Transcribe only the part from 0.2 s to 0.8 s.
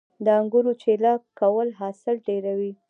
د انګورو